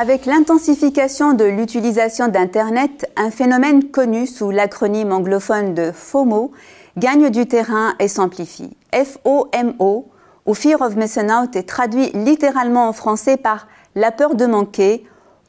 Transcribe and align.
Avec 0.00 0.26
l'intensification 0.26 1.32
de 1.32 1.44
l'utilisation 1.44 2.28
d'Internet, 2.28 3.10
un 3.16 3.32
phénomène 3.32 3.90
connu 3.90 4.28
sous 4.28 4.52
l'acronyme 4.52 5.10
anglophone 5.10 5.74
de 5.74 5.90
FOMO 5.90 6.52
gagne 6.96 7.30
du 7.30 7.48
terrain 7.48 7.94
et 7.98 8.06
s'amplifie. 8.06 8.76
FOMO, 8.92 10.06
ou 10.46 10.54
Fear 10.54 10.82
of 10.82 10.94
Missing 10.94 11.32
Out, 11.32 11.56
est 11.56 11.68
traduit 11.68 12.12
littéralement 12.14 12.88
en 12.88 12.92
français 12.92 13.36
par 13.36 13.66
la 13.96 14.12
peur 14.12 14.36
de 14.36 14.46
manquer 14.46 15.04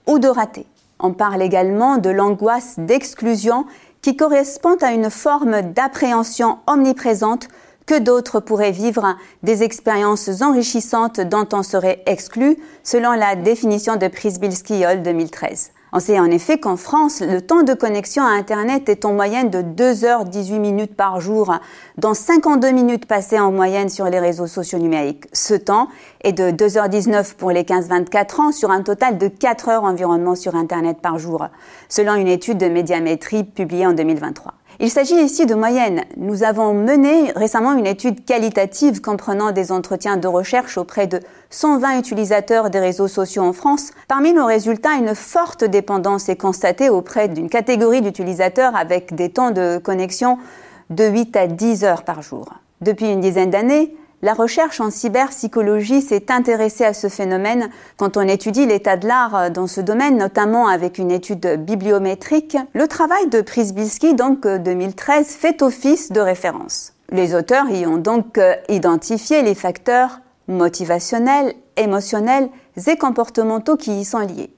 ou 0.07 0.17
de 0.17 0.27
rater. 0.27 0.65
On 0.99 1.13
parle 1.13 1.43
également 1.43 1.99
de 1.99 2.09
l'angoisse 2.09 2.79
d'exclusion 2.79 3.67
qui 4.01 4.15
correspond 4.15 4.77
à 4.81 4.93
une 4.93 5.11
forme 5.11 5.61
d'appréhension 5.61 6.57
omniprésente 6.65 7.49
que 7.89 7.97
d'autres 7.97 8.39
pourraient 8.39 8.69
vivre 8.69 9.17
des 9.41 9.63
expériences 9.63 10.43
enrichissantes 10.43 11.21
dont 11.21 11.47
on 11.53 11.63
serait 11.63 12.03
exclu, 12.05 12.59
selon 12.83 13.13
la 13.13 13.35
définition 13.35 13.95
de 13.95 14.07
Prisbilski-Hall 14.07 15.01
2013. 15.01 15.71
On 15.91 15.99
sait 15.99 16.19
en 16.19 16.29
effet 16.29 16.59
qu'en 16.59 16.77
France, 16.77 17.21
le 17.21 17.41
temps 17.41 17.63
de 17.63 17.73
connexion 17.73 18.21
à 18.21 18.27
Internet 18.27 18.89
est 18.89 19.05
en 19.05 19.13
moyenne 19.13 19.49
de 19.49 19.63
2 19.63 20.05
heures 20.05 20.25
18 20.25 20.59
minutes 20.59 20.95
par 20.95 21.19
jour, 21.19 21.51
dont 21.97 22.13
52 22.13 22.69
minutes 22.69 23.07
passées 23.07 23.39
en 23.39 23.51
moyenne 23.51 23.89
sur 23.89 24.05
les 24.05 24.19
réseaux 24.19 24.45
sociaux 24.45 24.77
numériques. 24.77 25.25
Ce 25.33 25.55
temps 25.55 25.87
est 26.23 26.33
de 26.33 26.51
2h19 26.51 27.33
pour 27.37 27.49
les 27.49 27.63
15-24 27.63 28.41
ans 28.41 28.51
sur 28.51 28.69
un 28.69 28.83
total 28.83 29.17
de 29.17 29.29
4 29.29 29.67
heures 29.69 29.83
environnement 29.83 30.35
sur 30.35 30.53
Internet 30.55 30.99
par 31.01 31.17
jour, 31.17 31.47
selon 31.87 32.13
une 32.13 32.27
étude 32.27 32.59
de 32.59 32.67
médiamétrie 32.67 33.45
publiée 33.45 33.87
en 33.87 33.93
2023. 33.93 34.58
Il 34.81 34.89
s'agit 34.89 35.15
ici 35.15 35.45
de 35.45 35.55
moyenne. 35.55 36.05
Nous 36.15 36.43
avons 36.43 36.73
mené 36.73 37.33
récemment 37.35 37.73
une 37.73 37.85
étude 37.85 38.23
qualitative 38.23 39.01
comprenant 39.01 39.51
des 39.51 39.73
entretiens 39.73 40.15
de 40.15 40.27
recherche 40.29 40.77
auprès 40.77 41.05
de 41.05 41.19
120 41.49 41.99
utilisateurs 41.99 42.69
des 42.69 42.79
réseaux 42.79 43.09
sociaux 43.09 43.43
en 43.43 43.51
France. 43.51 43.91
Parmi 44.07 44.31
nos 44.31 44.45
résultats, 44.45 44.93
une 44.93 45.15
forte 45.15 45.65
dépendance 45.65 46.29
est 46.29 46.37
constatée 46.37 46.87
auprès 46.87 47.27
d'une 47.27 47.49
catégorie 47.49 48.01
d'utilisateurs 48.01 48.73
avec 48.73 49.13
des 49.13 49.27
temps 49.27 49.51
de 49.51 49.79
connexion 49.79 50.37
de 50.89 51.03
8 51.03 51.35
à 51.35 51.47
10 51.47 51.83
heures 51.83 52.03
par 52.03 52.21
jour. 52.21 52.47
Depuis 52.79 53.11
une 53.11 53.19
dizaine 53.19 53.49
d'années, 53.49 53.93
la 54.21 54.33
recherche 54.33 54.81
en 54.81 54.91
cyberpsychologie 54.91 56.01
s'est 56.01 56.31
intéressée 56.31 56.83
à 56.83 56.93
ce 56.93 57.07
phénomène 57.07 57.69
quand 57.97 58.17
on 58.17 58.21
étudie 58.21 58.65
l'état 58.65 58.97
de 58.97 59.07
l'art 59.07 59.49
dans 59.49 59.67
ce 59.67 59.79
domaine, 59.79 60.17
notamment 60.17 60.67
avec 60.67 60.97
une 60.97 61.11
étude 61.11 61.63
bibliométrique. 61.65 62.57
Le 62.73 62.87
travail 62.87 63.27
de 63.29 63.41
Prisbilski, 63.41 64.15
donc 64.15 64.45
2013, 64.45 65.27
fait 65.27 65.61
office 65.61 66.11
de 66.11 66.19
référence. 66.19 66.93
Les 67.11 67.33
auteurs 67.33 67.69
y 67.69 67.87
ont 67.87 67.97
donc 67.97 68.37
euh, 68.37 68.53
identifié 68.67 69.41
les 69.41 69.55
facteurs 69.55 70.19
motivationnels, 70.47 71.53
émotionnels 71.77 72.49
et 72.87 72.97
comportementaux 72.97 73.77
qui 73.77 74.01
y 74.01 74.05
sont 74.05 74.19
liés. 74.19 74.51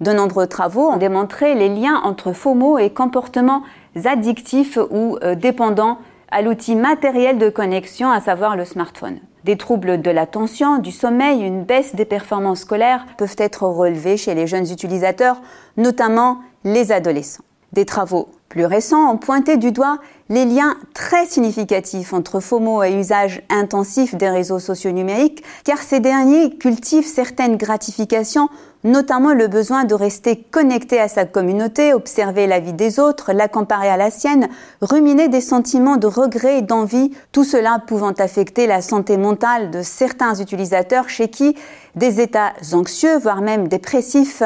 De 0.00 0.12
nombreux 0.12 0.46
travaux 0.46 0.88
ont 0.88 0.96
démontré 0.96 1.54
les 1.54 1.68
liens 1.68 2.00
entre 2.02 2.32
FOMO 2.32 2.78
et 2.78 2.90
comportements 2.90 3.62
addictifs 4.04 4.78
ou 4.90 5.18
euh, 5.22 5.34
dépendants 5.34 5.98
à 6.30 6.42
l'outil 6.42 6.76
matériel 6.76 7.38
de 7.38 7.48
connexion, 7.48 8.10
à 8.10 8.20
savoir 8.20 8.56
le 8.56 8.64
smartphone. 8.64 9.20
Des 9.44 9.56
troubles 9.56 10.00
de 10.00 10.10
l'attention, 10.10 10.78
du 10.78 10.90
sommeil, 10.90 11.42
une 11.42 11.64
baisse 11.64 11.94
des 11.94 12.06
performances 12.06 12.60
scolaires 12.60 13.04
peuvent 13.18 13.36
être 13.38 13.64
relevés 13.64 14.16
chez 14.16 14.34
les 14.34 14.46
jeunes 14.46 14.70
utilisateurs, 14.70 15.40
notamment 15.76 16.38
les 16.64 16.92
adolescents. 16.92 17.44
Des 17.72 17.84
travaux 17.84 18.28
plus 18.54 18.66
récents 18.66 19.10
ont 19.10 19.16
pointé 19.16 19.56
du 19.56 19.72
doigt 19.72 19.98
les 20.28 20.44
liens 20.44 20.76
très 20.94 21.26
significatifs 21.26 22.12
entre 22.12 22.38
FOMO 22.38 22.84
et 22.84 22.92
usage 22.92 23.42
intensif 23.50 24.14
des 24.14 24.28
réseaux 24.28 24.60
sociaux 24.60 24.92
numériques, 24.92 25.42
car 25.64 25.78
ces 25.78 25.98
derniers 25.98 26.56
cultivent 26.56 27.04
certaines 27.04 27.56
gratifications, 27.56 28.48
notamment 28.84 29.34
le 29.34 29.48
besoin 29.48 29.82
de 29.82 29.94
rester 29.96 30.36
connecté 30.36 31.00
à 31.00 31.08
sa 31.08 31.24
communauté, 31.24 31.92
observer 31.92 32.46
la 32.46 32.60
vie 32.60 32.74
des 32.74 33.00
autres, 33.00 33.32
la 33.32 33.48
comparer 33.48 33.88
à 33.88 33.96
la 33.96 34.12
sienne, 34.12 34.48
ruminer 34.80 35.26
des 35.26 35.40
sentiments 35.40 35.96
de 35.96 36.06
regret 36.06 36.58
et 36.58 36.62
d'envie, 36.62 37.10
tout 37.32 37.42
cela 37.42 37.82
pouvant 37.84 38.12
affecter 38.12 38.68
la 38.68 38.82
santé 38.82 39.16
mentale 39.16 39.72
de 39.72 39.82
certains 39.82 40.36
utilisateurs 40.36 41.08
chez 41.08 41.26
qui 41.26 41.56
des 41.96 42.20
états 42.20 42.52
anxieux, 42.72 43.18
voire 43.18 43.40
même 43.40 43.66
dépressifs, 43.66 44.44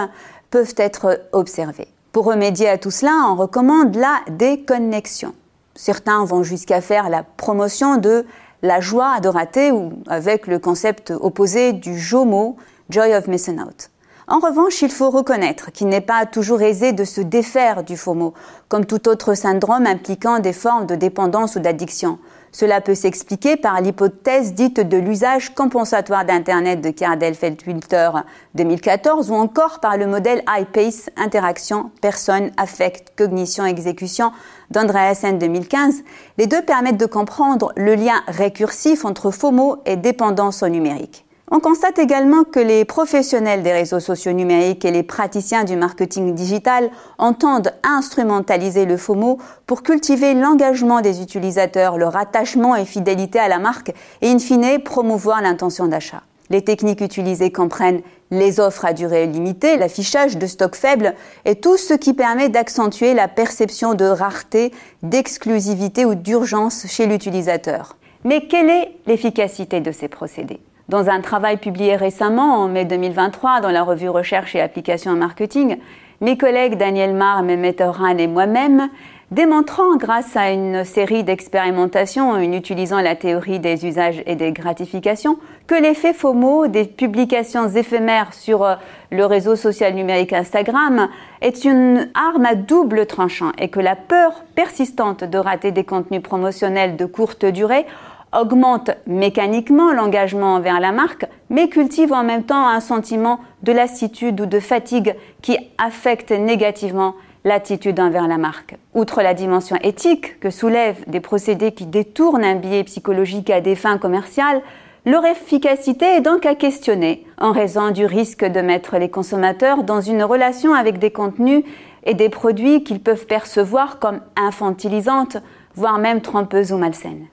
peuvent 0.51 0.75
être 0.79 1.21
observés. 1.33 1.89
Pour 2.13 2.25
remédier 2.25 2.69
à 2.69 2.79
tout 2.79 2.91
cela, 2.91 3.13
on 3.29 3.37
recommande 3.37 3.95
la 3.95 4.21
déconnexion. 4.31 5.35
Certains 5.75 6.25
vont 6.25 6.43
jusqu'à 6.43 6.81
faire 6.81 7.11
la 7.11 7.23
promotion 7.23 7.99
de 7.99 8.25
la 8.63 8.81
joie 8.81 9.21
de 9.21 9.29
rater 9.29 9.71
ou 9.71 9.93
avec 10.07 10.47
le 10.47 10.59
concept 10.59 11.13
opposé 11.21 11.75
du 11.75 11.99
JOMO, 11.99 12.57
Joy 12.89 13.15
of 13.15 13.29
Missing 13.29 13.61
Out. 13.61 13.91
En 14.27 14.41
revanche, 14.41 14.83
il 14.83 14.91
faut 14.91 15.11
reconnaître 15.11 15.71
qu'il 15.71 15.89
n'est 15.89 16.01
pas 16.01 16.27
toujours 16.27 16.63
aisé 16.63 16.93
de 16.93 17.05
se 17.05 17.21
défaire 17.21 17.85
du 17.85 17.97
FOMO, 17.97 18.35
comme 18.69 18.87
tout 18.87 19.09
autre 19.09 19.35
syndrome 19.35 19.87
impliquant 19.87 20.39
des 20.39 20.53
formes 20.53 20.87
de 20.87 20.95
dépendance 20.95 21.57
ou 21.57 21.61
d'addiction. 21.61 22.19
Cela 22.53 22.81
peut 22.81 22.95
s'expliquer 22.95 23.57
par 23.57 23.81
l'hypothèse 23.81 24.55
dite 24.55 24.81
de 24.81 24.97
l'usage 24.97 25.55
compensatoire 25.55 26.25
d'Internet 26.25 26.81
de 26.81 26.91
Cardell 26.91 27.35
Feldwilter 27.35 28.11
2014 28.55 29.31
ou 29.31 29.35
encore 29.35 29.81
par 29.81 29.97
le 29.97 30.07
modèle 30.07 30.43
iPace 30.49 31.11
Interaction, 31.17 31.91
Personne, 32.01 32.51
Affect, 32.57 33.13
Cognition, 33.17 33.65
Exécution 33.65 34.33
d'Andreasen 34.71 35.39
2015. 35.39 36.03
Les 36.39 36.47
deux 36.47 36.63
permettent 36.63 36.99
de 36.99 37.07
comprendre 37.07 37.73
le 37.77 37.95
lien 37.95 38.23
récursif 38.27 39.05
entre 39.05 39.31
FOMO 39.31 39.83
et 39.87 39.97
dépendance 39.97 40.63
au 40.63 40.69
numérique. 40.69 41.28
On 41.51 41.61
constate 41.61 41.99
également 41.99 42.45
que 42.45 42.61
les 42.61 42.85
professionnels 42.85 43.63
des 43.63 43.73
réseaux 43.73 44.01
sociaux 44.01 44.33
numériques 44.33 44.85
et 44.85 44.91
les 44.91 45.03
praticiens 45.03 45.65
du 45.65 45.77
marketing 45.77 46.35
digital 46.35 46.91
entendent 47.17 47.73
instrumentaliser 47.83 48.85
le 48.85 48.99
FOMO 48.99 49.39
pour 49.67 49.83
cultiver 49.83 50.35
l'engagement 50.35 51.01
des 51.01 51.23
utilisateurs, 51.23 51.97
leur 51.97 52.19
attachement 52.19 52.77
et 52.77 52.85
fidélité 52.85 53.39
à 53.39 53.49
la 53.49 53.59
marque 53.59 53.95
et 54.21 54.29
in 54.29 54.39
fine 54.39 54.79
promouvoir 54.85 55.41
l'intention 55.41 55.87
d'achat. 55.87 56.23
Les 56.51 56.63
techniques 56.63 57.01
utilisées 57.01 57.51
comprennent 57.51 58.03
les 58.31 58.61
offres 58.61 58.85
à 58.85 58.93
durée 58.93 59.27
limitée, 59.27 59.79
l'affichage 59.79 60.37
de 60.37 60.47
stocks 60.47 60.77
faibles 60.77 61.15
et 61.47 61.55
tout 61.55 61.79
ce 61.79 61.95
qui 61.95 62.13
permet 62.13 62.51
d'accentuer 62.51 63.15
la 63.15 63.27
perception 63.27 63.95
de 63.95 64.05
rareté, 64.05 64.71
d'exclusivité 65.03 66.05
ou 66.05 66.15
d'urgence 66.15 66.87
chez 66.89 67.07
l'utilisateur. 67.07 67.97
Mais 68.25 68.47
quelle 68.49 68.69
est 68.69 68.91
l'efficacité 69.07 69.81
de 69.81 69.93
ces 69.93 70.09
procédés? 70.09 70.61
Dans 70.89 71.11
un 71.11 71.21
travail 71.21 71.59
publié 71.59 71.97
récemment, 71.97 72.63
en 72.63 72.69
mai 72.69 72.85
2023, 72.85 73.61
dans 73.61 73.71
la 73.71 73.83
revue 73.83 74.09
Recherche 74.09 74.55
et 74.57 74.61
Applications 74.61 75.13
en 75.13 75.17
Marketing, 75.17 75.77
mes 76.21 76.39
collègues 76.39 76.77
Daniel 76.77 77.15
Marr, 77.15 77.43
Mehmet 77.43 77.81
Orhan 77.83 78.17
et 78.17 78.27
moi-même, 78.27 78.89
démontrant 79.31 79.97
grâce 79.97 80.35
à 80.37 80.51
une 80.51 80.85
série 80.85 81.23
d'expérimentations 81.23 82.31
en 82.31 82.41
utilisant 82.41 83.03
la 83.03 83.15
théorie 83.15 83.61
des 83.61 83.85
usages 83.85 84.23
et 84.25 84.37
des 84.37 84.53
gratifications 84.53 85.39
que 85.67 85.75
l'effet 85.75 86.15
FOMO 86.15 86.67
des 86.67 86.87
publications 86.87 87.69
éphémères 87.69 88.33
sur 88.33 88.65
euh, 88.65 88.77
le 89.11 89.27
réseau 89.27 89.55
social 89.55 89.95
numérique 89.95 90.33
Instagram 90.33 91.09
est 91.43 91.67
une 91.67 92.09
arme 92.15 92.47
à 92.47 92.55
double 92.55 93.05
tranchant 93.05 93.53
et 93.59 93.69
que 93.69 93.81
la 93.81 93.97
peur 93.97 94.45
persistante 94.55 95.25
de 95.25 95.37
rater 95.37 95.73
des 95.73 95.85
contenus 95.85 96.23
promotionnels 96.23 96.97
de 96.97 97.05
courte 97.05 97.45
durée 97.45 97.85
augmente 98.33 98.91
mécaniquement 99.07 99.93
l'engagement 99.93 100.55
envers 100.55 100.81
la 100.81 100.93
marque, 100.93 101.27
mais 101.51 101.69
cultive 101.69 102.13
en 102.13 102.25
même 102.25 102.45
temps 102.45 102.69
un 102.69 102.81
sentiment 102.81 103.41
de 103.63 103.73
lassitude 103.73 104.41
ou 104.41 104.47
de 104.47 104.61
fatigue 104.61 105.15
qui 105.43 105.57
affecte 105.79 106.31
négativement 106.31 107.15
l'attitude 107.45 108.01
envers 108.01 108.29
la 108.29 108.39
marque. 108.39 108.77
Outre 108.95 109.23
la 109.23 109.35
dimension 109.35 109.77
éthique 109.83 110.39
que 110.41 110.51
soulèvent 110.51 111.05
des 111.07 111.21
procédés 111.21 111.73
qui 111.73 111.87
détournent 111.87 112.45
un 112.45 112.57
biais 112.57 112.85
psychologique 112.85 113.51
à 113.51 113.61
des 113.61 113.75
fins 113.75 113.99
commerciales, 113.99 114.61
leur 115.07 115.25
efficacité 115.25 116.05
est 116.05 116.21
donc 116.21 116.45
à 116.45 116.55
questionner 116.55 117.25
en 117.39 117.53
raison 117.53 117.91
du 117.91 118.05
risque 118.05 118.45
de 118.45 118.61
mettre 118.61 118.99
les 118.99 119.09
consommateurs 119.09 119.85
dans 119.85 120.01
une 120.01 120.23
relation 120.23 120.75
avec 120.75 120.99
des 120.99 121.11
contenus 121.11 121.65
et 122.05 122.15
des 122.15 122.29
produits 122.29 122.85
qu'ils 122.85 123.01
peuvent 123.01 123.27
percevoir 123.27 123.99
comme 123.99 124.21
infantilisantes, 124.37 125.39
voire 125.75 125.99
même 125.99 126.21
trompeuses 126.21 126.73
ou 126.73 126.77
malsaines. 126.77 127.27